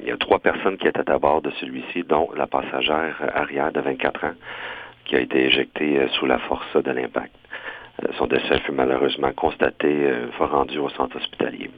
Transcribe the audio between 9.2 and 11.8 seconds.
constaté une fois rendu au centre hospitalier.